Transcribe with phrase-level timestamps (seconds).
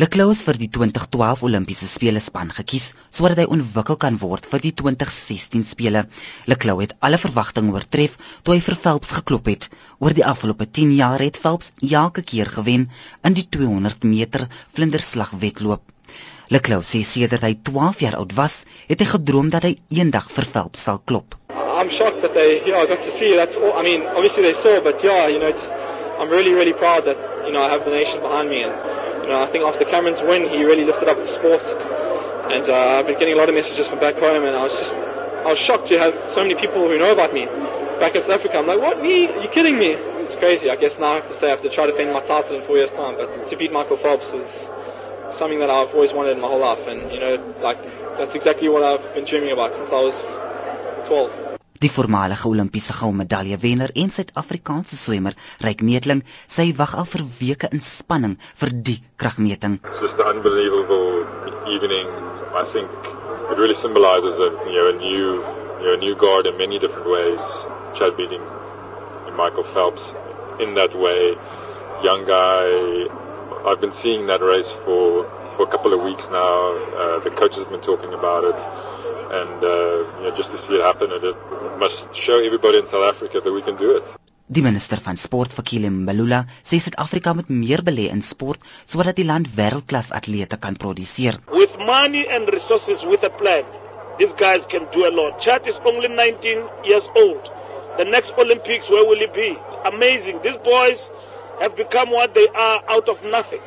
[0.00, 4.62] Leclerc is vir die 2012 Olimpiese spele span gekies sodat hy ontwikkel kan word vir
[4.64, 6.06] die 2016 spele.
[6.48, 9.66] Leclerc het alle verwagtinge oortref toe hy vir Phelps geklop het.
[10.00, 12.86] Oor die afgelope 10 jaar het Phelps elke keer gewen
[13.20, 15.84] in die 200 meter vlinderslag wedloop.
[16.48, 20.48] Leclerc sê sedert hy 12 jaar oud was, het hy gedroom dat hy eendag vir
[20.54, 21.36] Phelps sal klop.
[21.52, 23.36] I'm shocked that they, yeah, I got to see.
[23.36, 23.76] That's all.
[23.76, 25.76] I mean, obviously they saw, but yeah, you know, just
[26.16, 28.91] I'm really, really proud that you know I have the nation behind me and.
[29.22, 31.62] You know, I think after Cameron's win, he really lifted up the sport.
[32.52, 34.72] And uh, I've been getting a lot of messages from back home, and I was
[34.72, 37.46] just, I was shocked to have so many people who know about me
[38.00, 38.58] back in South Africa.
[38.58, 39.28] I'm like, what, me?
[39.28, 39.92] Are you kidding me?
[40.26, 40.68] It's crazy.
[40.68, 42.56] I guess now I have to say I have to try to defend my title
[42.56, 43.16] in four years' time.
[43.16, 44.66] But to beat Michael Phelps is
[45.38, 46.86] something that I've always wanted in my whole life.
[46.88, 47.82] And, you know, like,
[48.18, 51.51] that's exactly what I've been dreaming about since I was 12.
[51.82, 55.34] Die voormalige Olimpiese goudmedaljewenner en Suid-Afrikaanse swemmer,
[55.66, 59.80] Ryk Neetling, sê hy wag al vir weke in spanning vir die kragmeting.
[59.98, 61.26] Just an unbelievable
[61.74, 62.06] evening.
[62.54, 62.86] I think
[63.50, 65.26] it really symbolizes a you know a new
[65.80, 67.42] you know a new guard in many different ways.
[67.98, 68.46] Chad beating
[69.42, 70.14] Michael Phelps
[70.60, 71.34] in that way.
[72.06, 73.10] Young guy.
[73.66, 76.54] I've been seeing that race for for a couple of weeks now.
[77.02, 78.56] Uh, the coaches have been talking about it
[79.32, 79.72] and uh,
[80.16, 81.36] you know, just to see it happen, and it
[81.78, 84.04] must show everybody in South Africa that we can do it.
[84.52, 88.60] Die minister van sport, Fakile Mbalula, sê Suid-Afrika moet meer belê in sport
[88.92, 91.38] sodat die land wêreldklas atlete kan produseer.
[91.60, 93.64] With money and resources with a plan,
[94.18, 95.40] these guys can do a lot.
[95.40, 97.48] Chat is only 19 years old.
[97.96, 99.50] The next Olympics, where will he be?
[99.56, 100.40] It's amazing.
[100.42, 101.08] These boys
[101.60, 103.64] have become what they are out of nothing,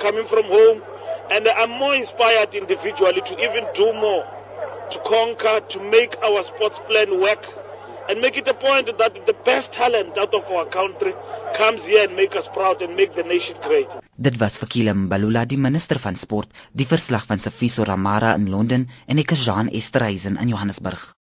[0.00, 0.82] coming from home,
[1.30, 4.24] and I'm more inspired individually to even do more
[4.90, 7.48] to conquer, to make our sports plan work,
[8.08, 11.14] and make it a point that the best talent out of our country
[11.54, 13.88] comes here and make us proud and make the nation great.
[14.16, 18.88] Dit was Vakile Mbalula, die minister van sport, die verslag van Sifiso Ramara in Londen
[19.06, 21.14] en ek is Jean Esterhuizen in Johannesburg.